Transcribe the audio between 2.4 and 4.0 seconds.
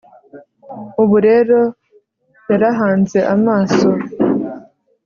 yarahanze amaso